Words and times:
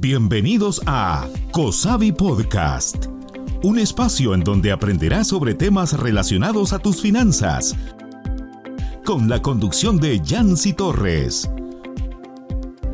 Bienvenidos 0.00 0.80
a 0.86 1.28
COSAVI 1.52 2.12
Podcast, 2.12 3.04
un 3.62 3.78
espacio 3.78 4.32
en 4.32 4.40
donde 4.40 4.72
aprenderás 4.72 5.26
sobre 5.28 5.54
temas 5.54 5.92
relacionados 5.92 6.72
a 6.72 6.78
tus 6.78 7.02
finanzas, 7.02 7.76
con 9.04 9.28
la 9.28 9.42
conducción 9.42 9.98
de 9.98 10.18
Yancy 10.18 10.72
Torres. 10.72 11.50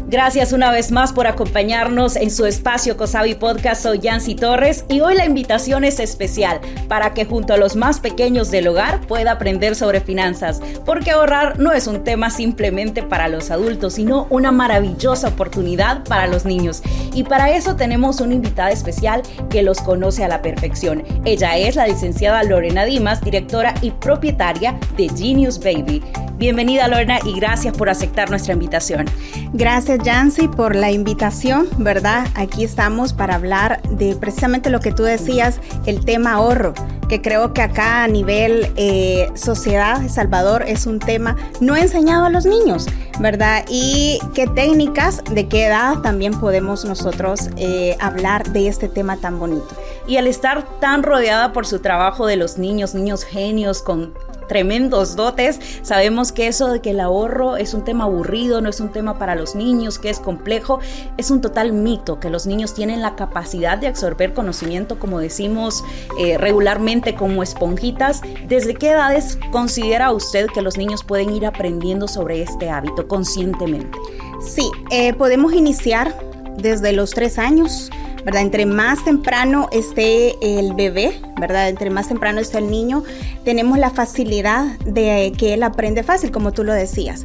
Gracias 0.09 0.53
una 0.53 0.71
vez 0.71 0.93
más 0.93 1.13
por 1.13 1.27
acompañarnos 1.27 2.15
en 2.15 2.31
su 2.31 2.47
espacio 2.47 2.97
Cosavi 2.97 3.35
Podcast. 3.35 3.83
Soy 3.83 3.99
Yancy 3.99 4.37
Torres 4.37 4.85
y 4.89 5.01
hoy 5.01 5.17
la 5.17 5.27
invitación 5.27 5.83
es 5.83 5.99
especial 5.99 6.61
para 6.87 7.13
que 7.13 7.25
junto 7.25 7.54
a 7.54 7.57
los 7.57 7.75
más 7.75 7.99
pequeños 7.99 8.53
del 8.53 8.69
hogar 8.69 9.01
pueda 9.08 9.33
aprender 9.33 9.75
sobre 9.75 10.01
finanzas, 10.01 10.63
porque 10.85 11.11
ahorrar 11.11 11.58
no 11.58 11.72
es 11.72 11.89
un 11.89 12.04
tema 12.04 12.31
simplemente 12.31 13.03
para 13.03 13.27
los 13.27 13.51
adultos, 13.51 13.95
sino 13.95 14.29
una 14.31 14.53
maravillosa 14.53 15.27
oportunidad 15.27 16.05
para 16.05 16.29
los 16.29 16.45
niños. 16.45 16.83
Y 17.12 17.25
para 17.25 17.51
eso 17.51 17.75
tenemos 17.75 18.20
una 18.20 18.35
invitada 18.35 18.71
especial 18.71 19.23
que 19.51 19.65
los 19.65 19.80
conoce 19.80 20.23
a 20.23 20.29
la 20.29 20.41
perfección. 20.41 21.02
Ella 21.25 21.59
es 21.59 21.75
la 21.75 21.88
licenciada 21.88 22.45
Lorena 22.45 22.85
Dimas, 22.85 23.23
directora 23.23 23.75
y 23.83 23.91
propietaria 23.91 24.79
de 24.97 25.09
Genius 25.09 25.59
Baby. 25.59 26.01
Bienvenida 26.39 26.87
Lorena 26.87 27.19
y 27.25 27.33
gracias 27.33 27.75
por 27.75 27.89
aceptar 27.89 28.29
nuestra 28.29 28.53
invitación. 28.53 29.07
Gracias 29.55 30.01
Jancy 30.05 30.49
por 30.49 30.77
la 30.77 30.91
invitación, 30.91 31.67
¿verdad? 31.79 32.29
Aquí 32.35 32.63
estamos 32.63 33.15
para 33.15 33.37
hablar 33.37 33.81
de 33.89 34.15
precisamente 34.17 34.69
lo 34.69 34.80
que 34.80 34.93
tú 34.93 35.03
decías, 35.03 35.61
el 35.87 36.05
tema 36.05 36.35
ahorro, 36.35 36.75
que 37.09 37.23
creo 37.23 37.55
que 37.55 37.63
acá 37.63 38.05
a 38.05 38.09
nivel 38.09 38.71
eh, 38.77 39.30
sociedad 39.35 40.01
de 40.01 40.11
Salvador 40.11 40.65
es 40.67 40.85
un 40.85 40.99
tema 40.99 41.37
no 41.61 41.75
enseñado 41.75 42.27
a 42.27 42.30
los 42.30 42.45
niños, 42.45 42.87
¿verdad? 43.19 43.65
Y 43.71 44.19
qué 44.35 44.47
técnicas, 44.47 45.23
de 45.30 45.49
qué 45.49 45.65
edad 45.65 46.01
también 46.03 46.39
podemos 46.39 46.85
nosotros 46.85 47.49
eh, 47.57 47.97
hablar 47.99 48.53
de 48.53 48.69
este 48.69 48.91
tema 48.91 49.16
tan 49.16 49.39
bonito. 49.39 49.69
Y 50.07 50.19
al 50.19 50.27
estar 50.27 50.80
tan 50.80 51.03
rodeada 51.03 51.55
por 51.55 51.66
su 51.66 51.79
trabajo 51.79 52.27
de 52.27 52.37
los 52.37 52.59
niños, 52.59 52.95
niños 52.95 53.25
genios 53.25 53.80
con 53.80 54.13
tremendos 54.49 55.16
dotes. 55.16 55.61
Sabemos 55.83 56.33
que 56.33 56.47
eso 56.47 56.69
de 56.69 56.80
que 56.80 56.91
el 56.91 57.01
ahorro 57.01 57.57
es 57.57 57.75
un 57.75 57.85
tema 57.85 58.05
aburrido, 58.05 58.61
no 58.61 58.69
es 58.69 58.80
un 58.80 58.91
tema 58.91 59.19
para 59.19 59.35
los 59.35 59.55
niños, 59.55 59.99
que 59.99 60.11
es 60.11 60.21
complejo, 60.21 60.80
es 61.16 61.30
un 61.30 61.41
total 61.41 61.73
mito, 61.73 62.21
que 62.21 62.30
los 62.30 62.47
niños 62.47 62.75
tienen 62.75 63.03
la 63.03 63.16
capacidad 63.16 63.79
de 63.79 63.87
absorber 63.87 64.34
conocimiento, 64.34 64.98
como 64.98 65.19
decimos 65.19 65.84
eh, 66.20 66.38
regularmente, 66.38 67.14
como 67.14 67.42
esponjitas. 67.42 68.22
¿Desde 68.47 68.75
qué 68.75 68.91
edades 68.91 69.38
considera 69.53 70.12
usted 70.12 70.47
que 70.53 70.62
los 70.62 70.77
niños 70.77 71.05
pueden 71.05 71.31
ir 71.31 71.47
aprendiendo 71.47 72.08
sobre 72.08 72.42
este 72.42 72.70
hábito 72.70 73.08
conscientemente? 73.08 73.98
Sí, 74.41 74.70
eh, 74.91 75.14
podemos 75.14 75.53
iniciar 75.55 76.14
desde 76.56 76.92
los 76.92 77.10
tres 77.10 77.38
años. 77.38 77.91
¿Verdad? 78.27 78.42
Entre 78.42 78.66
más 78.66 79.05
temprano 79.05 79.69
esté 79.70 80.34
el 80.42 80.74
bebé, 80.74 81.22
¿verdad? 81.41 81.69
Entre 81.69 81.91
más 81.91 82.08
temprano 82.08 82.41
esté 82.41 82.58
el 82.58 82.69
niño, 82.69 83.05
tenemos 83.44 83.78
la 83.78 83.91
facilidad 83.91 84.64
de 84.80 85.32
que 85.38 85.55
él 85.55 85.62
aprende 85.62 86.02
fácil, 86.02 86.32
como 86.32 86.50
tú 86.50 86.64
lo 86.64 86.72
decías. 86.72 87.24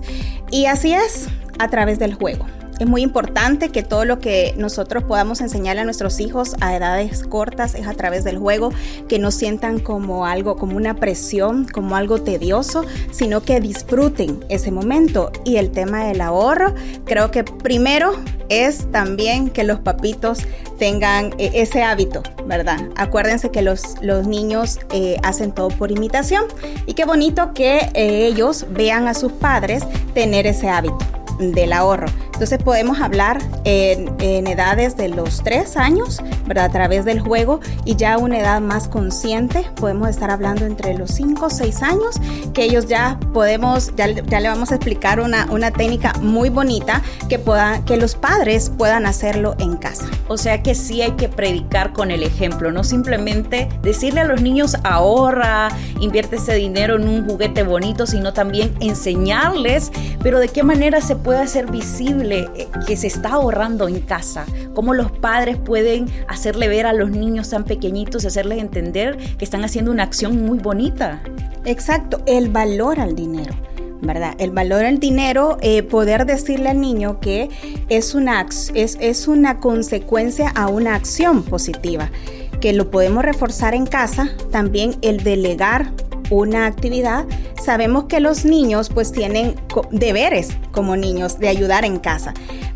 Y 0.51 0.67
así 0.67 0.93
es 0.93 1.27
a 1.57 1.69
través 1.69 1.97
del 1.97 2.13
juego. 2.13 2.45
Es 2.81 2.87
muy 2.87 3.03
importante 3.03 3.69
que 3.69 3.83
todo 3.83 4.05
lo 4.05 4.17
que 4.17 4.55
nosotros 4.57 5.03
podamos 5.03 5.39
enseñarle 5.39 5.83
a 5.83 5.85
nuestros 5.85 6.19
hijos 6.19 6.55
a 6.61 6.75
edades 6.75 7.21
cortas 7.21 7.75
es 7.75 7.85
a 7.85 7.93
través 7.93 8.23
del 8.23 8.39
juego, 8.39 8.71
que 9.07 9.19
no 9.19 9.29
sientan 9.29 9.77
como 9.77 10.25
algo, 10.25 10.55
como 10.55 10.77
una 10.77 10.95
presión, 10.95 11.67
como 11.71 11.95
algo 11.95 12.23
tedioso, 12.23 12.83
sino 13.11 13.43
que 13.43 13.59
disfruten 13.59 14.43
ese 14.49 14.71
momento. 14.71 15.31
Y 15.45 15.57
el 15.57 15.69
tema 15.69 16.05
del 16.05 16.21
ahorro, 16.21 16.73
creo 17.05 17.29
que 17.29 17.43
primero 17.43 18.13
es 18.49 18.89
también 18.91 19.51
que 19.51 19.63
los 19.63 19.77
papitos 19.77 20.39
tengan 20.79 21.35
eh, 21.37 21.51
ese 21.53 21.83
hábito, 21.83 22.23
¿verdad? 22.47 22.79
Acuérdense 22.95 23.51
que 23.51 23.61
los, 23.61 24.01
los 24.01 24.25
niños 24.25 24.79
eh, 24.91 25.17
hacen 25.21 25.51
todo 25.51 25.67
por 25.67 25.91
imitación 25.91 26.45
y 26.87 26.95
qué 26.95 27.05
bonito 27.05 27.53
que 27.53 27.91
eh, 27.93 28.25
ellos 28.25 28.65
vean 28.71 29.07
a 29.07 29.13
sus 29.13 29.33
padres 29.33 29.83
tener 30.15 30.47
ese 30.47 30.67
hábito 30.67 30.97
del 31.37 31.73
ahorro. 31.73 32.07
Entonces 32.33 32.61
podemos 32.63 32.99
hablar 33.01 33.39
en, 33.65 34.47
edades 34.47 34.97
de 34.97 35.09
los 35.09 35.43
3 35.43 35.77
años, 35.77 36.21
¿verdad? 36.45 36.65
A 36.65 36.69
través 36.69 37.05
del 37.05 37.19
juego 37.19 37.59
y 37.85 37.95
ya 37.95 38.17
una 38.17 38.39
edad 38.39 38.61
más 38.61 38.87
consciente, 38.87 39.65
podemos 39.75 40.09
estar 40.09 40.31
hablando 40.31 40.65
entre 40.65 40.97
los 40.97 41.11
5 41.11 41.45
o 41.45 41.49
6 41.49 41.83
años, 41.83 42.21
que 42.53 42.63
ellos 42.63 42.87
ya 42.87 43.19
podemos, 43.33 43.95
ya, 43.95 44.07
ya 44.09 44.39
le 44.39 44.49
vamos 44.49 44.71
a 44.71 44.75
explicar 44.75 45.19
una, 45.19 45.47
una 45.51 45.71
técnica 45.71 46.13
muy 46.21 46.49
bonita 46.49 47.01
que, 47.29 47.39
pueda, 47.39 47.83
que 47.85 47.97
los 47.97 48.15
padres 48.15 48.71
puedan 48.77 49.05
hacerlo 49.05 49.55
en 49.59 49.77
casa. 49.77 50.05
O 50.27 50.37
sea 50.37 50.63
que 50.63 50.75
sí 50.75 51.01
hay 51.01 51.11
que 51.11 51.29
predicar 51.29 51.93
con 51.93 52.11
el 52.11 52.23
ejemplo, 52.23 52.71
no 52.71 52.83
simplemente 52.83 53.69
decirle 53.81 54.21
a 54.21 54.25
los 54.25 54.41
niños 54.41 54.75
ahorra, 54.83 55.69
invierte 55.99 56.37
ese 56.37 56.55
dinero 56.55 56.95
en 56.95 57.07
un 57.07 57.27
juguete 57.27 57.63
bonito, 57.63 58.05
sino 58.05 58.33
también 58.33 58.73
enseñarles, 58.79 59.91
pero 60.21 60.39
de 60.39 60.49
qué 60.49 60.63
manera 60.63 61.01
se 61.01 61.15
puede 61.15 61.39
hacer 61.39 61.69
visible 61.69 62.49
eh, 62.55 62.67
que 62.87 62.97
se 62.97 63.07
está 63.07 63.33
ahorrando 63.33 63.87
en 63.87 63.99
casa, 64.01 64.45
cómo 64.73 64.93
los 64.93 65.11
padres 65.11 65.57
pueden 65.57 66.07
hacerle 66.31 66.67
ver 66.67 66.85
a 66.85 66.93
los 66.93 67.11
niños 67.11 67.49
tan 67.49 67.63
pequeñitos, 67.63 68.25
hacerles 68.25 68.59
entender 68.59 69.17
que 69.37 69.45
están 69.45 69.63
haciendo 69.63 69.91
una 69.91 70.03
acción 70.03 70.45
muy 70.45 70.59
bonita. 70.59 71.21
Exacto, 71.65 72.21
el 72.25 72.49
valor 72.49 72.99
al 72.99 73.15
dinero. 73.15 73.53
¿verdad? 74.01 74.33
El 74.39 74.51
valor 74.51 74.83
al 74.83 74.99
dinero, 74.99 75.57
eh, 75.61 75.83
poder 75.83 76.25
decirle 76.25 76.69
al 76.69 76.81
niño 76.81 77.19
que 77.19 77.49
es 77.87 78.15
una, 78.15 78.43
es, 78.73 78.97
es 78.99 79.27
una 79.27 79.59
consecuencia 79.59 80.49
a 80.49 80.67
una 80.67 80.95
acción 80.95 81.43
positiva, 81.43 82.09
que 82.59 82.73
lo 82.73 82.89
podemos 82.89 83.23
reforzar 83.23 83.75
en 83.75 83.85
casa, 83.85 84.31
también 84.51 84.95
el 85.01 85.23
delegar 85.23 85.91
una 86.31 86.65
actividad, 86.65 87.25
sabemos 87.61 88.05
que 88.05 88.19
los 88.19 88.45
niños 88.45 88.89
pues 88.89 89.11
tienen 89.11 89.55
deberes 89.91 90.57
como 90.71 90.95
niños 90.95 91.39
de 91.39 91.49
ayudar 91.49 91.85
en 91.85 91.99
casa, 91.99 92.33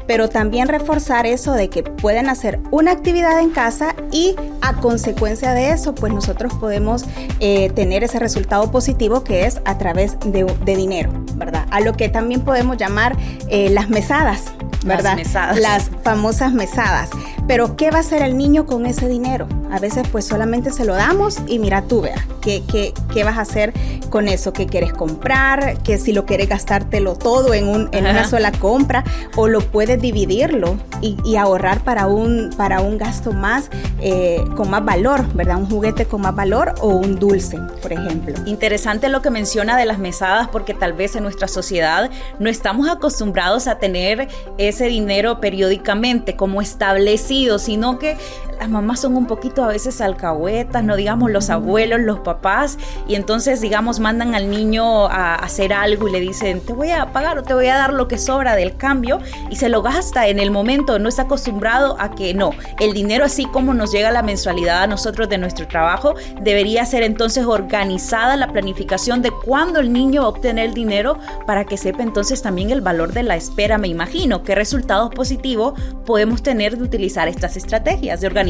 pero 0.08 0.30
también 0.30 0.68
reforzar 0.68 1.26
eso 1.26 1.54
de 1.54 1.70
que 1.70 1.84
pueden 1.84 2.30
hacer 2.30 2.60
una 2.72 2.92
actividad 2.92 3.40
en 3.40 3.50
casa 3.50 3.96
y 4.12 4.36
a 4.62 4.74
consecuencia 4.74 5.54
de 5.54 5.72
eso 5.72 5.96
pues 5.96 6.14
nosotros 6.14 6.54
podemos 6.54 7.06
eh, 7.40 7.70
tener 7.72 8.04
ese 8.04 8.20
resultado 8.20 8.72
positivo 8.72 9.24
que 9.24 9.46
es 9.46 9.62
a 9.66 9.78
través 9.78 10.18
de, 10.20 10.46
dinero, 10.66 11.12
¿verdad? 11.36 11.66
A 11.72 11.80
lo 11.80 11.94
que 11.94 12.10
también 12.10 12.42
podemos 12.42 12.78
llamar 12.78 13.16
eh, 13.50 13.70
las 13.70 13.90
mesadas, 13.90 14.44
¿verdad? 14.84 15.04
Las 15.04 15.16
mesadas. 15.16 15.60
Las 15.60 15.92
famosas 16.04 16.54
mesadas. 16.54 17.10
Pero 17.48 17.76
¿qué 17.76 17.92
va 17.92 17.98
a 17.98 18.02
hacer 18.02 18.24
el 18.24 18.38
niño 18.38 18.66
con 18.66 18.88
ese 18.88 19.08
dinero? 19.08 19.48
A 19.72 19.80
veces 19.80 20.08
pues 20.12 20.26
solamente 20.26 20.72
se 20.72 20.84
lo 20.84 20.96
damos 20.96 21.40
y 21.48 21.60
mira 21.60 21.84
tú, 21.84 22.02
vea, 22.02 22.26
¿qué, 22.42 22.64
qué, 22.70 22.94
qué 23.14 23.24
vas 23.24 23.38
a 23.38 23.42
hacer 23.42 23.72
con 24.10 24.28
eso? 24.28 24.52
¿Qué 24.52 24.66
quieres 24.66 24.94
comprar? 24.94 25.78
¿Que 25.84 26.00
si 26.00 26.12
lo 26.12 26.26
quieres 26.26 26.50
gastártelo 26.50 27.16
todo 27.16 27.54
en, 27.54 27.68
un, 27.68 27.90
en 27.92 28.08
una 28.08 28.26
sola 28.28 28.52
compra? 28.52 29.04
¿O 29.36 29.48
lo 29.48 29.62
puedes 29.62 30.02
dividirlo 30.02 30.78
y, 31.02 31.36
ahorrar 31.36 31.84
para 31.84 32.08
un, 32.08 32.52
para 32.58 32.82
un 32.82 32.98
gasto 32.98 33.32
más, 33.34 33.70
eh, 34.00 34.44
con 34.56 34.70
más 34.70 34.84
valor, 34.84 35.32
¿verdad? 35.34 35.58
Un 35.58 35.70
juguete 35.70 36.06
con 36.06 36.22
más 36.22 36.34
valor 36.34 36.74
o 36.80 36.88
un 36.88 37.20
dulce, 37.20 37.60
por 37.82 37.92
ejemplo. 37.92 38.34
Interesante 38.46 39.10
lo 39.10 39.22
que 39.22 39.30
menciona 39.30 39.78
de 39.78 39.86
las 39.86 40.00
mesadas 40.00 40.48
porque 40.48 40.74
tal 40.74 40.94
vez 40.94 41.16
en 41.16 41.24
nuestra 41.24 41.48
sociedad 41.48 42.10
no 42.40 42.50
estamos 42.50 42.90
acostumbrados 42.90 43.68
a 43.68 43.78
tener 43.78 44.30
ese 44.58 44.88
dinero 44.88 45.42
periódicamente 45.42 46.36
como 46.36 46.62
establecido 46.62 47.35
sino 47.60 48.00
que 48.00 48.18
las 48.60 48.70
mamás 48.70 49.02
son 49.02 49.16
un 49.16 49.28
poquito 49.28 49.64
a 49.64 49.68
veces 49.68 50.02
alcahuetas, 50.02 50.84
no 50.84 50.96
digamos 50.96 51.32
los 51.32 51.50
abuelos, 51.50 52.00
los 52.00 52.20
papás, 52.20 52.78
y 53.08 53.16
entonces 53.16 53.62
digamos 53.62 54.00
mandan 54.00 54.36
al 54.36 54.50
niño 54.50 55.08
a 55.08 55.36
hacer 55.36 55.74
algo 55.74 56.08
y 56.08 56.12
le 56.12 56.20
dicen, 56.20 56.62
te 56.62 56.74
voy 56.74 56.92
a 56.92 57.12
pagar 57.12 57.38
o 57.38 57.44
te 57.44 57.54
voy 57.54 57.68
a 57.68 57.76
dar 57.76 57.94
lo 57.94 58.08
que 58.08 58.18
sobra 58.18 58.56
del 58.56 58.78
cambio 58.78 59.20
y 59.50 59.58
se 59.58 59.70
lo 59.70 59.82
gasta 59.82 60.28
en 60.28 60.40
el 60.40 60.52
momento, 60.52 61.00
no 61.00 61.10
está 61.10 61.24
acostumbrado 61.24 61.98
a 62.00 62.16
que 62.16 62.34
no, 62.34 62.52
el 62.80 62.94
dinero 62.94 63.26
así 63.26 63.46
como 63.46 63.74
nos 63.74 63.92
llega 63.92 64.12
la 64.12 64.24
mensualidad 64.24 64.84
a 64.84 64.88
nosotros 64.88 65.30
de 65.30 65.38
nuestro 65.38 65.68
trabajo, 65.68 66.16
debería 66.42 66.86
ser 66.86 67.04
entonces 67.04 67.46
organizada 67.46 68.36
la 68.38 68.52
planificación 68.52 69.22
de 69.22 69.32
cuándo 69.32 69.80
el 69.80 69.92
niño 69.92 70.22
va 70.22 70.28
a 70.28 70.30
obtener 70.30 70.66
el 70.66 70.74
dinero 70.74 71.20
para 71.46 71.66
que 71.66 71.78
sepa 71.78 72.04
entonces 72.04 72.42
también 72.42 72.72
el 72.72 72.82
valor 72.82 73.14
de 73.14 73.24
la 73.24 73.36
espera, 73.36 73.78
me 73.78 73.88
imagino, 73.88 74.44
qué 74.44 74.56
resultados 74.56 75.12
positivos 75.12 75.80
podemos 76.06 76.42
tener 76.42 76.78
de 76.78 76.84
utilizar 76.84 77.28
estas 77.28 77.58
estrategias 77.58 78.22
de 78.22 78.28
organización 78.28 78.45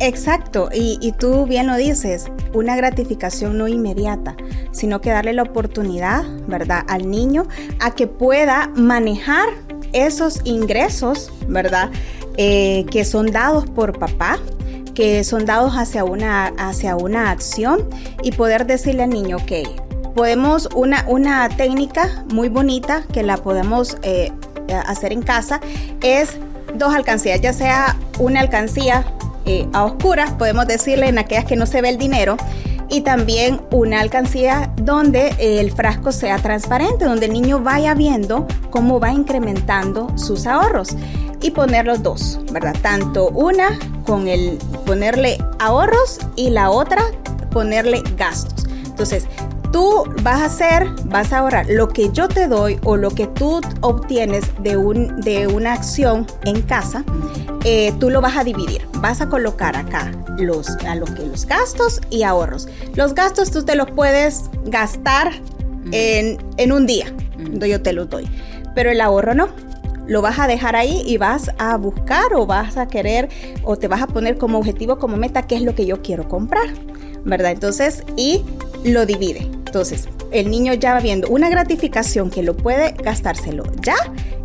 Exacto, 0.00 0.68
y, 0.72 1.12
tú 1.18 1.46
bien 1.46 1.66
lo 1.66 1.76
dices, 1.76 2.26
una 2.52 2.76
gratificación 2.76 3.58
no 3.58 3.68
inmediata, 3.68 4.36
sino 4.72 5.00
que 5.00 5.10
darle 5.10 5.32
la 5.32 5.42
oportunidad, 5.42 6.24
¿verdad?, 6.46 6.84
al 6.88 7.10
niño 7.10 7.46
a 7.80 7.94
que 7.94 8.06
pueda 8.06 8.70
manejar 8.74 9.48
esos 9.92 10.40
ingresos, 10.44 11.32
¿verdad?, 11.48 11.90
eh, 12.36 12.86
que 12.90 13.04
son 13.04 13.30
dados 13.30 13.66
por 13.66 13.98
papá, 13.98 14.38
que 14.94 15.24
son 15.24 15.46
dados 15.46 15.74
hacia 15.74 16.04
una, 16.04 16.46
hacia 16.58 16.96
una 16.96 17.30
acción 17.30 17.88
y 18.22 18.32
poder 18.32 18.66
decirle 18.66 19.04
al 19.04 19.10
niño 19.10 19.38
que 19.46 19.64
podemos, 20.14 20.68
una, 20.74 21.04
una 21.08 21.48
técnica 21.48 22.24
muy 22.32 22.48
bonita 22.48 23.04
que 23.12 23.22
la 23.22 23.38
podemos 23.38 23.96
eh, 24.02 24.32
hacer 24.86 25.12
en 25.12 25.22
casa 25.22 25.60
es 26.02 26.36
dos 26.74 26.94
alcancías, 26.94 27.40
ya 27.40 27.52
sea 27.52 27.96
una 28.18 28.40
alcancía 28.40 29.04
eh, 29.44 29.66
a 29.72 29.84
oscuras, 29.84 30.30
podemos 30.32 30.66
decirle 30.66 31.08
en 31.08 31.18
aquellas 31.18 31.44
que 31.44 31.56
no 31.56 31.66
se 31.66 31.82
ve 31.82 31.88
el 31.90 31.98
dinero, 31.98 32.36
y 32.92 33.00
también 33.00 33.62
una 33.70 34.00
alcancía 34.00 34.70
donde 34.76 35.34
el 35.38 35.72
frasco 35.72 36.12
sea 36.12 36.36
transparente, 36.38 37.06
donde 37.06 37.26
el 37.26 37.32
niño 37.32 37.60
vaya 37.60 37.94
viendo 37.94 38.46
cómo 38.70 39.00
va 39.00 39.10
incrementando 39.12 40.12
sus 40.18 40.46
ahorros 40.46 40.90
y 41.40 41.52
poner 41.52 41.86
los 41.86 42.02
dos, 42.02 42.38
¿verdad? 42.52 42.76
Tanto 42.82 43.30
una 43.30 43.78
con 44.04 44.28
el 44.28 44.58
ponerle 44.84 45.38
ahorros 45.58 46.18
y 46.36 46.50
la 46.50 46.70
otra 46.70 47.02
ponerle 47.50 48.02
gastos. 48.16 48.66
Entonces, 48.84 49.26
tú 49.72 50.04
vas 50.22 50.40
a 50.40 50.44
hacer, 50.44 50.88
vas 51.06 51.32
a 51.32 51.38
ahorrar 51.38 51.66
lo 51.68 51.88
que 51.88 52.10
yo 52.12 52.28
te 52.28 52.46
doy 52.46 52.78
o 52.84 52.96
lo 52.96 53.10
que 53.10 53.26
tú 53.26 53.60
obtienes 53.80 54.44
de, 54.62 54.76
un, 54.76 55.20
de 55.20 55.46
una 55.46 55.72
acción 55.72 56.26
en 56.44 56.62
casa, 56.62 57.04
eh, 57.64 57.92
tú 57.98 58.10
lo 58.10 58.20
vas 58.20 58.36
a 58.36 58.44
dividir. 58.44 58.86
Vas 58.98 59.20
a 59.20 59.28
colocar 59.28 59.76
acá 59.76 60.12
los, 60.38 60.68
a 60.86 60.94
lo 60.94 61.06
que 61.06 61.26
los 61.26 61.46
gastos 61.46 62.00
y 62.10 62.22
ahorros. 62.22 62.68
Los 62.94 63.14
gastos 63.14 63.50
tú 63.50 63.64
te 63.64 63.74
los 63.74 63.90
puedes 63.90 64.50
gastar 64.66 65.32
en, 65.90 66.38
en 66.58 66.72
un 66.72 66.86
día, 66.86 67.06
yo 67.36 67.82
te 67.82 67.92
los 67.92 68.08
doy, 68.08 68.30
pero 68.74 68.90
el 68.90 69.00
ahorro 69.00 69.34
no 69.34 69.48
lo 70.06 70.20
vas 70.20 70.38
a 70.38 70.46
dejar 70.46 70.76
ahí 70.76 71.02
y 71.06 71.16
vas 71.16 71.50
a 71.58 71.76
buscar 71.76 72.34
o 72.34 72.46
vas 72.46 72.76
a 72.76 72.86
querer 72.86 73.28
o 73.62 73.76
te 73.76 73.88
vas 73.88 74.02
a 74.02 74.06
poner 74.06 74.36
como 74.36 74.58
objetivo, 74.58 74.98
como 74.98 75.16
meta, 75.16 75.42
qué 75.42 75.56
es 75.56 75.62
lo 75.62 75.74
que 75.74 75.86
yo 75.86 76.02
quiero 76.02 76.28
comprar, 76.28 76.68
¿verdad? 77.24 77.52
Entonces, 77.52 78.04
y 78.16 78.44
lo 78.84 79.06
divide. 79.06 79.48
Entonces, 79.72 80.06
el 80.32 80.50
niño 80.50 80.74
ya 80.74 80.92
va 80.92 81.00
viendo 81.00 81.30
una 81.30 81.48
gratificación 81.48 82.28
que 82.28 82.42
lo 82.42 82.54
puede 82.54 82.92
gastárselo 82.92 83.64
ya 83.80 83.96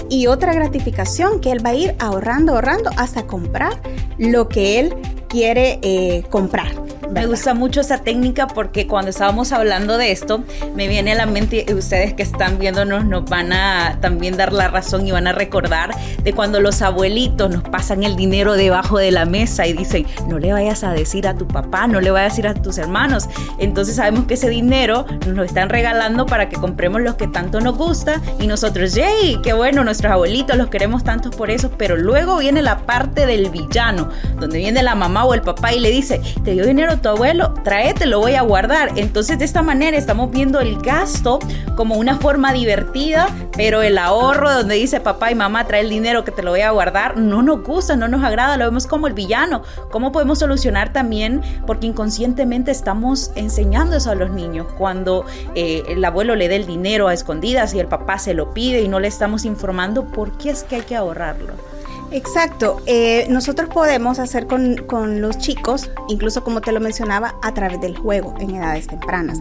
y 0.10 0.28
otra 0.28 0.54
gratificación 0.54 1.42
que 1.42 1.52
él 1.52 1.66
va 1.66 1.72
a 1.72 1.76
ir 1.76 1.96
ahorrando, 2.00 2.54
ahorrando 2.54 2.92
hasta 2.96 3.28
comprar 3.28 3.74
lo 4.18 4.48
que 4.48 4.80
él 4.80 4.96
quiere 5.28 5.80
eh, 5.82 6.24
comprar. 6.30 6.87
Me 7.12 7.26
gusta 7.26 7.54
mucho 7.54 7.82
esa 7.82 8.00
técnica 8.00 8.48
porque 8.48 8.86
cuando 8.86 9.10
estábamos 9.10 9.52
hablando 9.52 9.98
de 9.98 10.12
esto, 10.12 10.44
me 10.76 10.88
viene 10.88 11.14
a 11.14 11.16
la 11.16 11.26
mente, 11.26 11.66
y 11.68 11.74
ustedes 11.74 12.14
que 12.14 12.24
están 12.24 12.60
viéndonos 12.60 13.06
nos 13.06 13.26
van 13.26 13.54
a 13.54 13.98
también 14.02 14.38
dar 14.38 14.54
la 14.54 14.68
razón 14.68 15.08
y 15.08 15.12
van 15.12 15.26
a 15.26 15.32
recordar 15.32 15.96
de 16.24 16.34
cuando 16.34 16.60
los 16.60 16.82
abuelitos 16.82 17.50
nos 17.50 17.64
pasan 17.64 18.04
el 18.04 18.16
dinero 18.16 18.54
debajo 18.54 18.98
de 18.98 19.12
la 19.12 19.26
mesa 19.26 19.66
y 19.68 19.74
dicen, 19.74 20.06
no 20.28 20.38
le 20.38 20.52
vayas 20.52 20.84
a 20.84 20.92
decir 20.92 21.28
a 21.28 21.36
tu 21.36 21.48
papá, 21.48 21.88
no 21.88 22.02
le 22.02 22.12
vayas 22.12 22.34
a 22.34 22.36
decir 22.36 22.48
a 22.48 22.54
tus 22.54 22.78
hermanos. 22.78 23.28
Entonces 23.58 23.96
sabemos 23.96 24.26
que 24.26 24.36
ese 24.36 24.50
dinero 24.50 25.06
nos 25.26 25.36
lo 25.36 25.44
están 25.44 25.70
regalando 25.70 26.26
para 26.26 26.50
que 26.50 26.58
compremos 26.58 27.02
lo 27.02 27.18
que 27.18 27.28
tanto 27.28 27.62
nos 27.62 27.78
gusta 27.78 28.22
y 28.40 28.48
nosotros, 28.48 28.94
yay, 28.94 29.40
qué 29.42 29.54
bueno, 29.54 29.84
nuestros 29.84 30.12
abuelitos 30.12 30.58
los 30.58 30.70
queremos 30.70 31.04
tanto 31.04 31.32
por 31.32 31.50
eso, 31.50 31.72
pero 31.78 31.96
luego 31.96 32.38
viene 32.38 32.62
la 32.62 32.80
parte 32.80 33.26
del 33.26 33.50
villano, 33.50 34.10
donde 34.40 34.60
viene 34.60 34.84
la 34.84 34.96
mamá 34.96 35.26
o 35.26 35.34
el 35.34 35.42
papá 35.42 35.74
y 35.74 35.80
le 35.80 35.90
dice, 35.90 36.22
te 36.44 36.52
dio 36.52 36.66
dinero 36.66 36.97
tu 37.02 37.10
abuelo, 37.10 37.54
tráete, 37.64 38.06
lo 38.06 38.20
voy 38.20 38.36
a 38.36 38.42
guardar. 38.42 38.92
Entonces 38.96 39.40
de 39.40 39.46
esta 39.46 39.62
manera 39.62 39.98
estamos 39.98 40.32
viendo 40.32 40.60
el 40.60 40.80
gasto 40.82 41.40
como 41.76 41.96
una 41.96 42.18
forma 42.18 42.54
divertida, 42.54 43.28
pero 43.56 43.82
el 43.82 43.98
ahorro 43.98 44.52
donde 44.52 44.76
dice 44.76 45.00
papá 45.00 45.32
y 45.32 45.36
mamá 45.36 45.66
trae 45.68 45.82
el 45.82 45.90
dinero 45.90 46.24
que 46.24 46.32
te 46.32 46.44
lo 46.44 46.52
voy 46.52 46.62
a 46.62 46.72
guardar, 46.72 47.18
no 47.18 47.42
nos 47.42 47.64
gusta, 47.64 47.96
no 47.96 48.08
nos 48.08 48.24
agrada, 48.24 48.58
lo 48.58 48.66
vemos 48.66 48.88
como 48.88 49.08
el 49.08 49.14
villano. 49.14 49.64
¿Cómo 49.92 50.12
podemos 50.12 50.40
solucionar 50.40 50.94
también? 50.94 51.42
Porque 51.66 51.88
inconscientemente 51.88 52.72
estamos 52.72 53.32
enseñando 53.36 53.96
eso 53.96 54.12
a 54.12 54.16
los 54.16 54.32
niños. 54.32 54.68
Cuando 54.78 55.26
eh, 55.56 55.84
el 55.88 56.04
abuelo 56.04 56.36
le 56.36 56.48
dé 56.48 56.58
el 56.58 56.66
dinero 56.66 57.08
a 57.08 57.14
escondidas 57.14 57.74
y 57.74 57.80
el 57.80 57.88
papá 57.88 58.20
se 58.20 58.34
lo 58.34 58.54
pide 58.54 58.82
y 58.82 58.88
no 58.88 59.00
le 59.00 59.08
estamos 59.08 59.46
informando 59.46 60.06
por 60.06 60.38
qué 60.38 60.50
es 60.50 60.64
que 60.64 60.78
hay 60.78 60.82
que 60.82 60.96
ahorrarlo. 60.96 61.77
Exacto. 62.12 62.82
Eh, 62.86 63.28
nosotros 63.30 63.70
podemos 63.70 64.20
hacer 64.20 64.48
con, 64.48 65.22
los 65.22 65.38
chicos, 65.38 65.90
incluso 66.08 66.44
como 66.44 66.62
te 66.62 66.72
lo 66.72 66.80
mencionaba, 66.80 67.36
a 67.42 67.54
través 67.54 67.82
del 67.82 67.98
juego 67.98 68.34
en 68.40 68.56
edades 68.56 68.88
tempranas, 68.88 69.40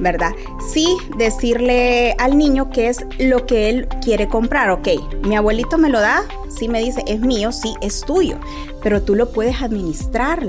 ¿verdad? 0.00 0.32
Sí, 0.72 0.96
decirle 1.16 2.14
al 2.18 2.36
niño 2.36 2.70
qué 2.70 2.88
es 2.88 3.04
lo 3.18 3.46
que 3.46 3.70
él 3.70 3.88
quiere 4.02 4.28
comprar. 4.28 4.70
Ok, 4.70 4.88
mi 5.22 5.36
abuelito 5.36 5.78
me 5.78 5.88
lo 5.88 6.00
da, 6.00 6.22
sí 6.48 6.68
me 6.68 6.80
dice, 6.80 7.04
es 7.06 7.20
mío, 7.20 7.52
sí, 7.52 7.74
es 7.80 8.00
tuyo, 8.00 8.38
pero 8.82 9.02
tú 9.02 9.14
lo 9.14 9.30
puedes 9.30 9.62
administrar. 9.62 10.46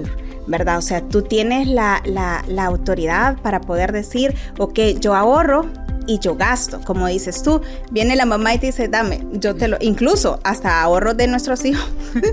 ¿Verdad? 0.50 0.80
O 0.80 0.82
sea, 0.82 1.02
tú 1.02 1.22
tienes 1.22 1.68
la, 1.68 2.02
la, 2.06 2.66
autoridad 2.66 3.38
para 3.42 3.62
poder 3.62 3.92
decir, 3.92 4.36
ok, 4.58 4.80
yo 5.00 5.16
ahorro, 5.16 5.66
y 6.10 6.18
yo 6.18 6.36
gasto, 6.36 6.82
como 6.84 7.06
dices 7.06 7.44
tú, 7.44 7.62
viene 7.92 8.16
la 8.16 8.26
mamá 8.26 8.56
y 8.56 8.58
te 8.58 8.66
dice, 8.68 8.88
dame, 8.88 9.24
yo 9.34 9.56
te 9.56 9.68
lo, 9.68 9.78
incluso 9.80 10.40
hasta 10.44 10.82
ahorros 10.82 11.16
de 11.18 11.28
nuestros 11.28 11.64
hijos, 11.66 11.88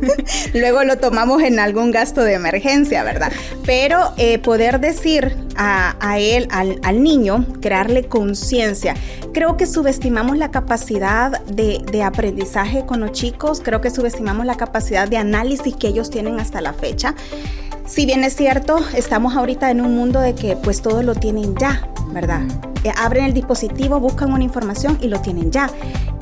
luego 0.55 0.83
lo 0.83 0.97
tomamos 0.97 1.43
en 1.43 1.59
algún 1.59 1.91
gasto 1.91 2.23
de 2.23 2.33
emergencia, 2.33 3.03
¿verdad? 3.05 3.31
Pero 3.67 4.15
eh, 4.17 4.39
poder 4.39 4.81
decir 4.81 5.37
a, 5.59 6.19
él, 6.19 6.49
al, 6.51 6.81
al, 6.85 7.03
niño, 7.03 7.45
crearle 7.61 8.07
conciencia, 8.07 8.95
creo 9.35 9.59
que 9.59 9.67
subestimamos 9.67 10.39
la 10.39 10.51
capacidad 10.51 11.45
de, 11.45 11.83
de 11.93 12.03
aprendizaje 12.03 12.87
con 12.87 13.01
los 13.01 13.13
chicos, 13.13 13.61
creo 13.63 13.83
que 13.83 13.91
subestimamos 13.91 14.47
la 14.47 14.57
capacidad 14.57 15.07
de 15.07 15.19
análisis 15.19 15.77
que 15.77 15.89
ellos 15.89 16.09
tienen 16.09 16.41
hasta 16.41 16.63
la 16.63 16.73
fecha. 16.73 17.15
Si 17.87 18.05
bien 18.05 18.25
es 18.25 18.35
cierto, 18.35 18.79
estamos 18.97 19.37
ahorita 19.37 19.71
en 19.71 19.81
un 19.81 19.95
mundo 19.95 20.21
de 20.21 20.35
que 20.35 20.57
pues 20.57 20.83
todo 20.83 21.05
lo 21.05 21.15
tienen 21.15 21.55
ya, 21.57 21.89
¿verdad? 22.09 22.43
Eh, 22.83 22.91
abren 22.99 23.27
el 23.27 23.33
dispositivo, 23.33 24.01
buscan 24.01 24.33
una 24.33 24.43
información 24.43 24.99
y 25.01 25.07
lo 25.07 25.21
tienen 25.21 25.53
ya. 25.53 25.71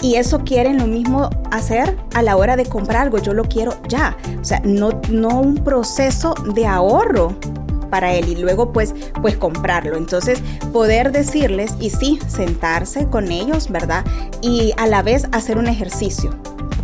Y 0.02 0.16
eso 0.16 0.40
quieren 0.40 0.76
lo 0.76 0.86
mismo 0.86 1.30
hacer 1.50 1.96
a 2.14 2.22
la 2.22 2.36
hora 2.36 2.56
de 2.56 2.66
comprar 2.66 3.04
algo, 3.04 3.16
yo 3.16 3.32
lo 3.32 3.44
quiero 3.44 3.74
ya. 3.88 4.14
O 4.38 4.44
sea, 4.44 4.60
no, 4.62 5.00
no 5.08 5.40
un 5.40 5.54
proceso 5.54 6.34
de 6.54 6.66
ahorro 6.66 7.34
para 7.88 8.12
él 8.12 8.28
y 8.28 8.36
luego 8.36 8.70
pues 8.70 8.94
pues 9.22 9.38
comprarlo. 9.38 9.96
Entonces, 9.96 10.42
poder 10.70 11.12
decirles 11.12 11.74
y 11.80 11.88
sí, 11.88 12.18
sentarse 12.26 13.06
con 13.06 13.32
ellos, 13.32 13.70
¿verdad? 13.70 14.04
Y 14.42 14.74
a 14.76 14.86
la 14.86 15.02
vez 15.02 15.28
hacer 15.32 15.56
un 15.56 15.68
ejercicio. 15.68 16.30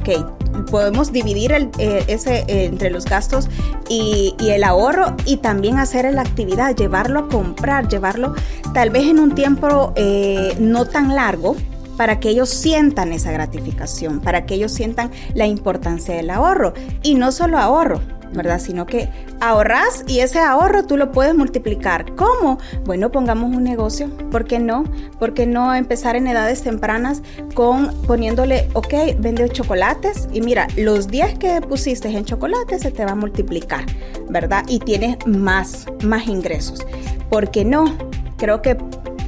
Ok, 0.01 0.67
podemos 0.71 1.13
dividir 1.13 1.53
el, 1.53 1.71
eh, 1.79 2.05
ese 2.09 2.45
eh, 2.49 2.65
entre 2.65 2.91
los 2.91 3.05
gastos 3.05 3.49
y, 3.89 4.35
el 4.41 4.65
ahorro 4.65 5.15
y 5.27 5.37
también 5.39 5.79
hacer 5.79 6.13
la 6.13 6.23
actividad, 6.23 6.75
llevarlo 6.75 7.21
a 7.21 7.29
comprar, 7.29 7.89
llevarlo 7.89 8.35
tal 8.73 8.91
vez 8.91 9.05
en 9.09 9.19
un 9.19 9.35
tiempo 9.35 9.93
eh, 9.97 10.57
no 10.59 10.87
tan 10.87 11.15
largo 11.15 11.57
para 11.97 12.19
que 12.19 12.31
ellos 12.31 12.49
sientan 12.49 13.13
esa 13.13 13.31
gratificación, 13.31 14.21
para 14.21 14.47
que 14.47 14.55
ellos 14.55 14.73
sientan 14.73 15.11
la 15.35 15.47
importancia 15.47 16.15
del 16.15 16.31
ahorro. 16.31 16.73
Y 17.03 17.15
no 17.15 17.31
solo 17.31 17.59
ahorro, 17.59 18.01
¿verdad? 18.33 18.61
Sino 18.61 18.87
que 18.87 19.09
ahorras 19.41 20.05
y 20.07 20.21
ese 20.21 20.39
ahorro 20.39 20.85
tú 20.85 20.97
lo 20.97 21.13
puedes 21.13 21.35
multiplicar. 21.35 22.15
¿Cómo? 22.15 22.59
Bueno, 22.85 23.11
pongamos 23.11 23.55
un 23.55 23.65
negocio. 23.65 24.09
¿Por 24.31 24.45
qué 24.45 24.59
no? 24.59 24.85
¿Por 25.19 25.35
qué 25.35 25.47
no 25.47 25.75
empezar 25.75 26.17
en 26.17 26.27
edades 26.27 26.63
tempranas 26.63 27.23
con 27.55 27.93
poniéndole, 28.07 28.69
ok, 28.75 28.95
vende 29.19 29.49
chocolates 29.49 30.29
y 30.33 30.41
mira, 30.41 30.69
los 30.77 31.09
10 31.09 31.39
que 31.39 31.61
pusiste 31.61 32.09
en 32.09 32.25
chocolate 32.25 32.79
se 32.79 32.91
te 32.91 33.05
va 33.05 33.13
a 33.13 33.17
multiplicar, 33.17 33.85
¿verdad? 34.29 34.65
Y 34.69 34.79
tienes 34.81 35.17
más, 35.27 35.87
más 36.03 36.27
ingresos. 36.27 36.87
¿Por 37.29 37.51
qué 37.51 37.65
no? 37.65 37.97
Creo 38.37 38.63
que 38.63 38.77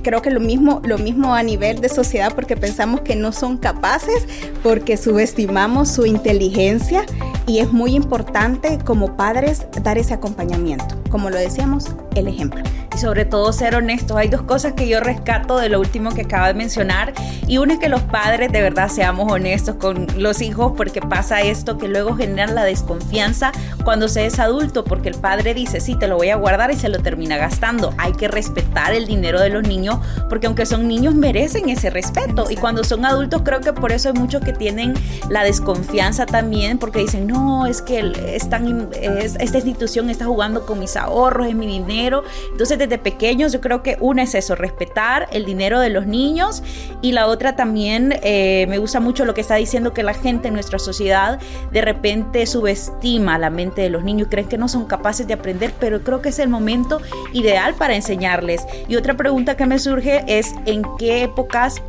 creo 0.02 0.21
que 0.21 0.30
lo 0.30 0.40
mismo, 0.40 0.80
lo 0.85 0.99
mismo 0.99 1.35
a 1.35 1.42
nivel 1.42 1.80
de 1.80 1.88
sociedad 1.88 2.35
porque 2.35 2.56
pensamos 2.56 3.02
que 3.02 3.16
no 3.16 3.32
son 3.32 3.56
capaces, 3.56 4.26
porque 4.62 4.97
subestimamos 4.97 5.90
su 5.90 6.06
inteligencia 6.06 7.06
y 7.46 7.58
es 7.58 7.72
muy 7.72 7.94
importante 7.94 8.78
como 8.84 9.16
padres 9.16 9.66
dar 9.82 9.99
ese 9.99 10.14
acompañamiento. 10.14 10.84
Como 11.11 11.30
lo 11.30 11.37
decíamos, 11.37 11.87
el 12.14 12.28
ejemplo. 12.28 12.62
Sobre 13.02 13.25
todo 13.25 13.52
ser 13.52 13.75
honestos. 13.75 14.16
Hay 14.16 14.28
dos 14.28 14.42
cosas 14.42 14.75
que 14.75 14.87
yo 14.87 15.00
rescato 15.00 15.59
de 15.59 15.68
lo 15.68 15.80
último 15.80 16.14
que 16.14 16.21
acaba 16.21 16.47
de 16.47 16.54
mencionar. 16.54 17.12
Y 17.49 17.59
una 17.59 17.75
es 17.75 17.80
que 17.80 17.88
los 17.88 18.00
padres 18.02 18.52
de 18.52 18.62
verdad 18.62 18.88
seamos 18.88 19.30
honestos 19.30 19.75
con 19.75 20.06
los 20.16 20.40
hijos 20.40 20.75
porque 20.76 21.00
pasa 21.00 21.40
esto 21.40 21.78
que 21.78 21.88
luego 21.88 22.14
generan 22.14 22.54
la 22.54 22.62
desconfianza 22.62 23.50
cuando 23.82 24.06
se 24.06 24.26
es 24.26 24.38
adulto 24.38 24.85
porque 24.85 25.09
el 25.09 25.16
padre 25.16 25.52
dice, 25.52 25.80
sí, 25.80 25.97
te 25.97 26.06
lo 26.06 26.16
voy 26.16 26.30
a 26.30 26.37
guardar 26.37 26.71
y 26.71 26.76
se 26.76 26.88
lo 26.88 27.00
termina 27.00 27.38
gastando. 27.38 27.92
Hay 27.99 28.12
que 28.12 28.28
respetar 28.28 28.94
el 28.94 29.06
dinero 29.06 29.40
de 29.40 29.50
los 29.50 29.64
niños 29.64 29.99
porque 30.28 30.47
aunque 30.47 30.64
son 30.64 30.87
niños 30.87 31.16
merecen 31.16 31.71
ese 31.71 31.90
respeto. 31.90 32.52
Y 32.52 32.54
cuando 32.56 32.85
son 32.85 33.04
adultos 33.04 33.42
creo 33.44 33.61
que 33.61 33.73
por 33.73 33.90
eso 33.90 34.11
hay 34.11 34.14
muchos 34.14 34.42
que 34.42 34.52
tienen 34.52 34.94
la 35.28 35.42
desconfianza 35.42 36.25
también 36.25 36.78
porque 36.78 37.00
dicen, 37.00 37.26
no, 37.26 37.66
es 37.66 37.82
que 37.82 38.12
están, 38.37 38.90
esta 38.92 39.59
institución 39.59 40.09
está 40.09 40.26
jugando 40.26 40.64
con 40.66 40.78
mis 40.78 40.94
ahorros, 40.94 41.49
es 41.49 41.56
mi 41.56 41.66
dinero. 41.66 42.23
Entonces 42.52 42.78
desde 42.78 42.91
pequeños 42.99 43.52
yo 43.52 43.61
creo 43.61 43.82
que 43.82 43.96
una 44.00 44.22
es 44.22 44.34
eso, 44.34 44.54
respetar 44.54 45.28
el 45.32 45.44
dinero 45.44 45.80
de 45.80 45.90
los 45.90 46.06
niños 46.06 46.62
y 47.00 47.12
la 47.12 47.26
otra 47.26 47.56
también 47.56 48.18
eh, 48.22 48.66
me 48.68 48.78
gusta 48.78 49.00
mucho 49.00 49.25
lo 49.25 49.34
que 49.34 49.40
está 49.40 49.56
diciendo 49.56 49.92
que 49.92 50.02
la 50.02 50.14
gente 50.14 50.49
en 50.49 50.54
nuestra 50.54 50.78
sociedad 50.78 51.38
de 51.70 51.80
repente 51.80 52.46
subestima 52.46 53.38
la 53.38 53.50
mente 53.50 53.82
de 53.82 53.90
los 53.90 54.04
niños, 54.04 54.28
creen 54.30 54.49
que 54.49 54.58
no 54.58 54.68
son 54.68 54.87
capaces 54.87 55.26
de 55.26 55.34
aprender, 55.34 55.72
pero 55.78 56.02
creo 56.02 56.22
que 56.22 56.30
es 56.30 56.38
el 56.38 56.49
momento 56.49 57.00
ideal 57.32 57.75
para 57.75 57.94
enseñarles. 57.94 58.66
Y 58.88 58.96
otra 58.96 59.14
pregunta 59.16 59.56
que 59.56 59.66
me 59.66 59.78
surge 59.78 60.25
es 60.26 60.54
en 60.66 60.82
qué 60.99 61.22
épocas 61.22 61.82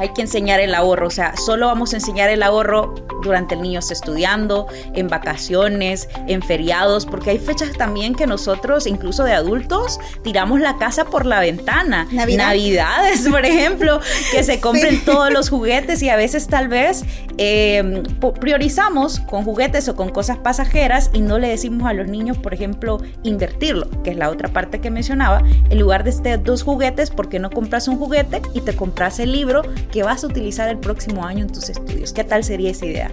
hay 0.00 0.08
que 0.14 0.22
enseñar 0.22 0.60
el 0.60 0.74
ahorro. 0.74 1.06
O 1.06 1.10
sea, 1.10 1.36
solo 1.36 1.66
vamos 1.66 1.92
a 1.92 1.96
enseñar 1.96 2.30
el 2.30 2.42
ahorro 2.42 2.94
durante 3.22 3.54
el 3.54 3.62
niño 3.62 3.80
estudiando, 3.90 4.66
en 4.94 5.08
vacaciones, 5.08 6.08
en 6.26 6.42
feriados, 6.42 7.06
porque 7.06 7.30
hay 7.30 7.38
fechas 7.38 7.72
también 7.72 8.14
que 8.14 8.26
nosotros, 8.26 8.86
incluso 8.86 9.24
de 9.24 9.32
adultos, 9.32 9.98
tiramos 10.22 10.60
la 10.60 10.76
casa 10.78 11.04
por 11.04 11.26
la 11.26 11.40
ventana. 11.40 12.08
Navidades, 12.10 13.28
por 13.28 13.44
ejemplo, 13.44 14.00
que 14.32 14.42
se 14.42 14.60
compren 14.60 15.04
todos 15.04 15.30
los 15.30 15.50
juguetes 15.50 16.02
y 16.02 16.08
a 16.08 16.16
veces 16.16 16.46
tal 16.46 16.68
vez 16.68 17.04
eh, 17.38 18.02
priorizamos 18.40 19.20
con 19.20 19.44
juguetes 19.44 19.88
o 19.88 19.96
con 19.96 20.08
cosas 20.08 20.38
pasajeras 20.38 21.10
y 21.12 21.20
no 21.20 21.38
le 21.38 21.48
decimos 21.48 21.88
a 21.88 21.92
los 21.92 22.08
niños, 22.08 22.38
por 22.38 22.54
ejemplo, 22.54 22.98
invertirlo, 23.22 23.88
que 24.02 24.10
es 24.10 24.16
la 24.16 24.30
otra 24.30 24.48
parte 24.48 24.80
que 24.80 24.90
mencionaba, 24.90 25.42
en 25.68 25.78
lugar 25.78 26.04
de 26.04 26.10
este 26.10 26.38
dos 26.38 26.62
juguetes, 26.62 27.10
¿por 27.10 27.28
qué 27.28 27.38
no 27.38 27.50
compras 27.50 27.88
un 27.88 27.98
juguete 27.98 28.40
y 28.54 28.60
te 28.60 28.74
compras 28.74 29.18
el 29.20 29.32
libro 29.32 29.62
que 29.90 30.02
vas 30.02 30.24
a 30.24 30.26
utilizar 30.26 30.68
el 30.68 30.78
próximo 30.78 31.24
año 31.24 31.42
en 31.42 31.52
tus 31.52 31.68
estudios? 31.68 32.12
¿Qué 32.12 32.24
tal 32.24 32.44
sería 32.44 32.70
esa 32.70 32.86
idea? 32.86 33.10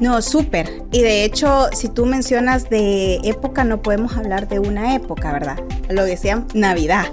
No, 0.00 0.22
súper. 0.22 0.82
Y 0.92 1.02
de 1.02 1.24
hecho, 1.24 1.68
si 1.72 1.88
tú 1.88 2.06
mencionas 2.06 2.68
de 2.70 3.16
época, 3.24 3.64
no 3.64 3.82
podemos 3.82 4.16
hablar 4.16 4.48
de 4.48 4.58
una 4.58 4.94
época, 4.94 5.32
¿verdad? 5.32 5.58
Lo 5.88 6.04
decían 6.04 6.46
Navidad. 6.54 7.06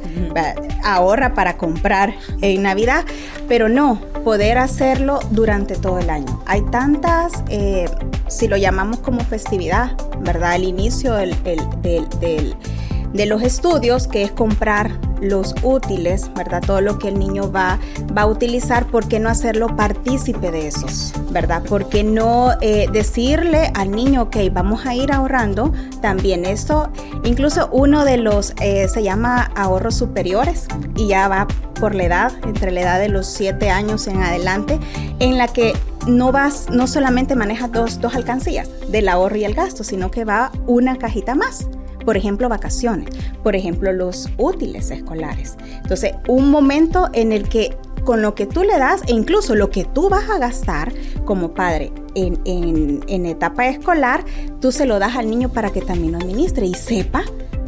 Ahorra 0.84 1.34
para 1.34 1.57
comprar 1.57 2.13
en 2.41 2.63
Navidad, 2.63 3.05
pero 3.48 3.69
no, 3.69 4.01
poder 4.24 4.57
hacerlo 4.57 5.19
durante 5.31 5.75
todo 5.75 6.00
el 6.00 6.10
año. 6.10 6.41
Hay 6.45 6.62
tantas, 6.72 7.43
eh, 7.50 7.89
si 8.27 8.48
lo 8.48 8.57
llamamos 8.57 9.00
como 9.00 9.22
festividad, 9.22 9.91
¿verdad? 10.19 10.55
El 10.55 10.65
inicio 10.65 11.13
del, 11.13 11.36
del, 11.43 12.10
del 12.19 12.55
de 13.15 13.25
los 13.25 13.41
estudios, 13.41 14.07
que 14.07 14.24
es 14.24 14.31
comprar 14.31 14.91
los 15.22 15.55
útiles, 15.63 16.29
¿verdad? 16.36 16.63
Todo 16.65 16.81
lo 16.81 17.00
que 17.00 17.10
el 17.10 17.19
niño 17.19 17.51
va, 17.51 17.79
va 18.15 18.24
a 18.24 18.25
utilizar, 18.27 18.86
¿por 18.86 19.07
qué 19.07 19.19
no 19.19 19.29
hacerlo 19.29 19.75
partícipe 19.75 20.51
de 20.51 20.67
eso? 20.67 20.88
¿Verdad? 21.31 21.63
¿Por 21.63 21.89
qué 21.89 22.03
no 22.03 22.51
eh, 22.62 22.88
decirle 22.91 23.72
al 23.74 23.91
niño, 23.91 24.24
ok, 24.24 24.38
vamos 24.51 24.86
a 24.86 24.95
ir 24.95 25.12
ahorrando 25.12 25.74
también 26.01 26.45
esto? 26.45 26.89
Incluso 27.24 27.69
uno 27.72 28.05
de 28.05 28.17
los, 28.17 28.53
eh, 28.62 28.88
se 28.88 29.03
llama 29.03 29.51
ahorros 29.55 29.95
superiores 29.95 30.67
y 30.95 31.07
ya 31.07 31.27
va 31.27 31.48
por 31.79 31.93
la 31.93 32.03
edad, 32.05 32.31
entre 32.43 32.72
la 32.72 32.81
edad 32.81 33.00
de 33.00 33.10
los 33.10 33.27
7 33.27 33.69
años 33.69 34.07
en 34.07 34.22
adelante, 34.22 34.79
en 35.19 35.38
la 35.38 35.48
que 35.48 35.74
no 36.07 36.31
vas, 36.31 36.69
no 36.69 36.88
solamente 36.88 37.36
manejas 37.36 37.72
dos, 37.72 38.00
dos 38.00 38.15
alcancías 38.15 38.69
del 38.89 39.10
ahorro 39.10 39.36
y 39.36 39.43
el 39.43 39.55
gasto, 39.55 39.84
sino 39.84 40.12
que 40.12 40.24
va 40.24 40.51
una 40.67 40.98
cajita 40.98 41.36
más 41.36 41.67
por 42.05 42.17
ejemplo, 42.17 42.47
vacaciones, 42.47 43.09
por 43.43 43.55
ejemplo, 43.55 43.91
los 43.91 44.29
útiles 44.38 44.91
escolares. 44.91 45.57
Entonces, 45.81 46.13
un 46.27 46.51
momento 46.51 47.09
en 47.13 47.31
el 47.31 47.50
que 47.50 47.75
con 48.03 48.21
lo 48.21 48.35
que 48.35 48.45
tú 48.45 48.63
le 48.63 48.77
das 48.77 49.01
e 49.07 49.13
incluso 49.13 49.55
lo 49.55 49.71
que 49.71 49.83
tú 49.83 50.09
vas 50.09 50.29
a 50.29 50.38
gastar 50.38 50.93
como 51.25 51.55
padre 51.55 51.91
en, 52.13 52.39
en 53.07 53.25
etapa 53.25 53.67
escolar, 53.67 54.24
tú 54.62 54.71
se 54.71 54.85
lo 54.85 55.00
das 55.00 55.15
al 55.17 55.29
niño 55.29 55.50
para 55.50 55.71
que 55.71 55.81
también 55.81 56.12
lo 56.12 56.19
administre 56.19 56.67
y 56.67 56.75
sepa 56.75 57.24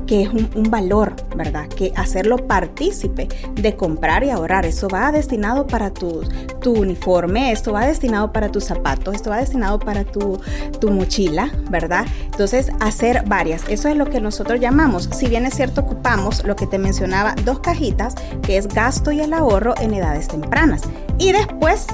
que 0.07 0.23
es 0.23 0.29
un, 0.29 0.67
valor, 0.69 1.13
¿verdad? 1.35 1.67
Que 1.67 1.93
hacerlo 1.95 2.47
partícipe 2.47 3.27
de 3.53 3.75
comprar 3.75 4.23
y 4.23 4.31
ahorrar. 4.31 4.65
Eso 4.65 4.87
va 4.87 5.11
destinado 5.11 5.67
para 5.67 5.91
tu, 5.91 6.21
tu 6.61 6.73
uniforme, 6.73 7.51
esto 7.51 7.73
va 7.73 7.85
destinado 7.85 8.33
para 8.33 8.49
tus 8.49 8.63
zapatos, 8.63 9.15
esto 9.15 9.29
va 9.29 9.37
destinado 9.37 9.79
para 9.79 10.03
tu, 10.03 10.39
tu 10.79 10.89
mochila, 10.89 11.51
¿verdad? 11.69 12.05
Entonces, 12.25 12.71
hacer 12.79 13.23
varias. 13.27 13.63
Eso 13.69 13.87
es 13.89 13.95
lo 13.95 14.05
que 14.05 14.19
nosotros 14.19 14.59
llamamos, 14.59 15.09
si 15.11 15.27
bien 15.27 15.45
es 15.45 15.55
cierto, 15.55 15.81
ocupamos 15.81 16.43
lo 16.43 16.55
que 16.55 16.65
te 16.65 16.77
mencionaba, 16.77 17.35
dos 17.45 17.59
cajitas, 17.59 18.15
que 18.41 18.57
es 18.57 18.67
gasto 18.67 19.11
y 19.11 19.21
el 19.21 19.33
ahorro 19.33 19.73
en 19.79 19.93
edades 19.93 20.27
tempranas. 20.27 20.81
Y 21.19 21.31
después 21.31 21.87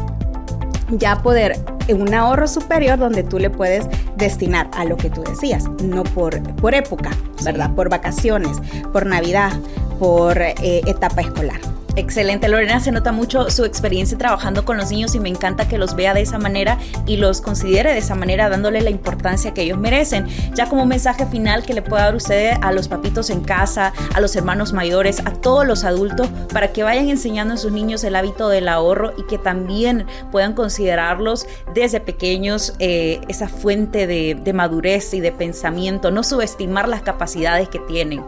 ya 0.97 1.21
poder 1.21 1.57
en 1.88 2.01
un 2.01 2.13
ahorro 2.13 2.47
superior 2.47 2.97
donde 2.97 3.23
tú 3.23 3.39
le 3.39 3.50
puedes 3.50 3.85
destinar 4.17 4.69
a 4.73 4.85
lo 4.85 4.97
que 4.97 5.09
tú 5.09 5.23
decías, 5.23 5.69
no 5.83 6.03
por, 6.03 6.41
por 6.55 6.73
época, 6.73 7.12
¿verdad? 7.43 7.73
Por 7.75 7.89
vacaciones, 7.89 8.57
por 8.91 9.05
Navidad, 9.05 9.51
por 10.00 10.41
eh, 10.41 10.81
etapa 10.85 11.21
escolar. 11.21 11.59
Excelente, 11.95 12.47
Lorena, 12.47 12.79
se 12.79 12.91
nota 12.91 13.12
mucho 13.12 13.51
su 13.51 13.65
experiencia 13.65 14.17
trabajando 14.17 14.65
con 14.65 14.77
los 14.77 14.89
niños 14.89 15.13
y 15.13 15.19
me 15.19 15.29
encanta 15.29 15.67
que 15.67 15.77
los 15.77 15.95
vea 15.95 16.15
de 16.15 16.21
esa 16.21 16.39
manera 16.39 16.79
y 17.05 17.17
los 17.17 17.39
considere 17.39 17.91
de 17.93 18.00
esa 18.00 18.15
manera, 18.15 18.50
dándole 18.50 18.81
la 18.81 18.89
importancia 18.89 19.53
que 19.53 19.62
ellos 19.62 19.77
merecen. 19.77 20.25
Ya 20.55 20.67
como 20.67 20.88
mensaje 20.88 21.27
final 21.27 21.63
que 21.63 21.75
le 21.75 21.83
pueda 21.83 22.05
dar 22.05 22.15
usted 22.15 22.53
a 22.62 22.71
los 22.71 22.88
papitos 22.88 23.29
en 23.29 23.41
casa, 23.41 23.93
a 24.15 24.21
los 24.21 24.35
hermanos 24.35 24.73
mayores, 24.73 25.19
a 25.23 25.33
todos 25.33 25.67
los 25.67 25.83
adultos, 25.83 26.29
para 26.51 26.73
que 26.73 26.81
vayan 26.81 27.09
enseñando 27.09 27.53
a 27.53 27.57
sus 27.57 27.71
niños 27.71 28.03
el 28.03 28.15
hábito 28.15 28.50
del 28.50 28.69
ahorro 28.69 29.13
y 29.15 29.27
que 29.27 29.38
también 29.38 30.07
puedan 30.31 30.53
considerarlos 30.53 31.45
desde 31.75 32.00
pequeños 32.00 32.73
eh, 32.79 33.21
esa 33.27 33.47
fuente 33.47 34.07
de, 34.07 34.33
de 34.33 34.53
madurez 34.53 35.13
y 35.13 35.19
de 35.19 35.31
pensamiento, 35.31 36.09
no 36.09 36.23
subestimar 36.23 36.89
las 36.89 37.03
capacidades 37.03 37.69
que 37.69 37.77
tienen. 37.77 38.23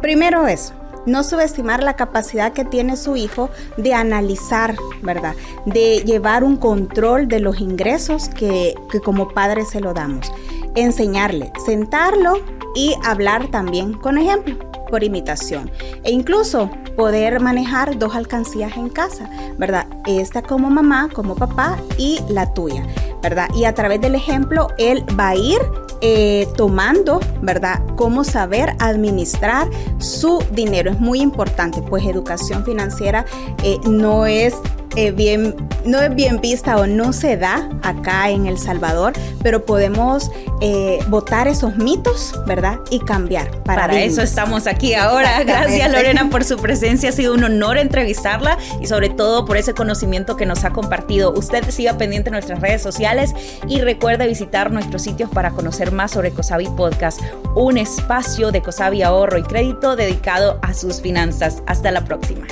Primero 0.00 0.46
eso 0.46 0.72
no 1.06 1.24
subestimar 1.24 1.82
la 1.82 1.94
capacidad 1.94 2.52
que 2.52 2.64
tiene 2.64 2.96
su 2.96 3.16
hijo 3.16 3.48
de 3.76 3.94
analizar, 3.94 4.76
¿verdad? 5.02 5.34
De 5.64 6.02
llevar 6.04 6.44
un 6.44 6.56
control 6.56 7.28
de 7.28 7.40
los 7.40 7.60
ingresos 7.60 8.28
que, 8.28 8.74
como 9.04 9.28
padres 9.28 9.70
se 9.70 9.80
lo 9.80 9.94
damos. 9.94 10.30
Enseñarle, 10.74 11.52
sentarlo 11.64 12.34
y 12.74 12.94
hablar 13.04 13.48
también 13.50 13.94
con 13.94 14.18
ejemplo 14.18 14.56
por 14.90 15.02
imitación 15.02 15.70
e 16.04 16.12
incluso 16.12 16.70
poder 16.96 17.40
manejar 17.40 17.98
dos 17.98 18.14
alcancías 18.14 18.76
en 18.76 18.88
casa, 18.88 19.28
¿verdad? 19.58 19.86
Esta 20.06 20.42
como 20.42 20.70
mamá, 20.70 21.08
como 21.12 21.34
papá 21.34 21.78
y 21.98 22.20
la 22.28 22.52
tuya, 22.54 22.86
¿verdad? 23.22 23.48
Y 23.54 23.64
a 23.64 23.74
través 23.74 24.00
del 24.00 24.14
ejemplo 24.14 24.68
él 24.78 25.04
va 25.18 25.30
a 25.30 25.36
ir 25.36 25.58
eh, 26.00 26.48
tomando, 26.56 27.20
¿verdad? 27.42 27.82
Cómo 27.96 28.24
saber 28.24 28.74
administrar 28.78 29.68
su 29.98 30.42
dinero. 30.52 30.90
Es 30.90 31.00
muy 31.00 31.20
importante, 31.20 31.82
pues 31.82 32.04
educación 32.06 32.64
financiera 32.64 33.24
eh, 33.62 33.78
no 33.88 34.26
es 34.26 34.54
eh, 34.96 35.12
bien, 35.12 35.54
no 35.84 36.00
es 36.00 36.14
bien 36.14 36.40
vista 36.40 36.76
o 36.76 36.86
no 36.86 37.12
se 37.12 37.36
da 37.36 37.68
acá 37.82 38.30
en 38.30 38.46
El 38.46 38.58
Salvador, 38.58 39.12
pero 39.42 39.64
podemos 39.64 40.30
eh, 40.60 40.98
votar 41.08 41.48
esos 41.48 41.76
mitos, 41.76 42.34
¿verdad? 42.46 42.80
Y 42.90 43.00
cambiar. 43.00 43.62
Para 43.62 44.00
eso 44.00 44.22
estamos 44.22 44.66
aquí 44.66 44.94
ahora. 44.94 45.42
Gracias 45.44 45.92
Lorena 45.92 46.30
por 46.30 46.44
su 46.44 46.56
presencia. 46.56 47.10
Ha 47.10 47.12
sido 47.12 47.34
un 47.34 47.44
honor 47.44 47.78
entrevistarla 47.78 48.56
y 48.80 48.86
sobre 48.86 49.10
todo 49.10 49.44
por 49.44 49.56
ese 49.56 49.74
conocimiento 49.74 50.36
que 50.36 50.46
nos 50.46 50.64
ha 50.64 50.70
compartido. 50.70 51.32
Usted 51.32 51.68
siga 51.70 51.98
pendiente 51.98 52.30
en 52.30 52.32
nuestras 52.32 52.60
redes 52.60 52.82
sociales 52.82 53.34
y 53.68 53.80
recuerde 53.82 54.26
visitar 54.26 54.70
nuestros 54.70 55.02
sitios 55.02 55.30
para 55.30 55.50
conocer 55.50 55.92
más 55.92 56.12
sobre 56.12 56.30
Cosavi 56.30 56.68
Podcast, 56.76 57.20
un 57.54 57.76
espacio 57.76 58.50
de 58.50 58.62
Cosavi 58.62 59.02
Ahorro 59.02 59.38
y 59.38 59.42
Crédito 59.42 59.94
dedicado 59.94 60.58
a 60.62 60.72
sus 60.72 61.00
finanzas. 61.02 61.62
Hasta 61.66 61.90
la 61.90 62.04
próxima. 62.04 62.46